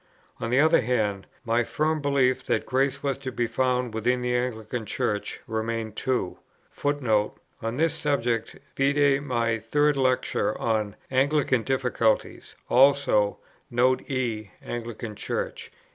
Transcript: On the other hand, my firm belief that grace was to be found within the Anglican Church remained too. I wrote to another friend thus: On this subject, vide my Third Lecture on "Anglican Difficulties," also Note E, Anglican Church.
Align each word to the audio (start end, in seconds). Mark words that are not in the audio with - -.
On 0.39 0.49
the 0.49 0.59
other 0.59 0.81
hand, 0.81 1.27
my 1.45 1.63
firm 1.63 2.01
belief 2.01 2.43
that 2.47 2.65
grace 2.65 3.03
was 3.03 3.19
to 3.19 3.31
be 3.31 3.45
found 3.45 3.93
within 3.93 4.23
the 4.23 4.35
Anglican 4.35 4.83
Church 4.83 5.41
remained 5.45 5.95
too. 5.95 6.11
I 6.11 6.17
wrote 6.17 6.33
to 6.33 6.37
another 6.39 6.39
friend 6.71 7.07
thus: 7.07 7.37
On 7.67 7.77
this 7.77 7.93
subject, 7.93 8.55
vide 8.75 9.21
my 9.21 9.59
Third 9.59 9.95
Lecture 9.97 10.59
on 10.59 10.95
"Anglican 11.11 11.61
Difficulties," 11.61 12.55
also 12.67 13.37
Note 13.69 14.01
E, 14.09 14.49
Anglican 14.65 15.15
Church. 15.15 15.69